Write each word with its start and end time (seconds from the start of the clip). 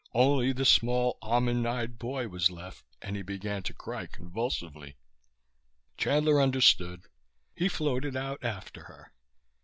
Only 0.15 0.51
the 0.51 0.65
small 0.65 1.19
almond 1.21 1.67
eyed 1.67 1.99
boy 1.99 2.27
was 2.27 2.49
left, 2.49 2.83
and 3.03 3.15
he 3.15 3.21
began 3.21 3.61
to 3.61 3.73
cry 3.75 4.07
convulsively. 4.07 4.95
Chandler 5.95 6.41
understood. 6.41 7.05
He 7.53 7.69
floated 7.69 8.15
out 8.15 8.43
after 8.43 8.85
her. 8.85 9.13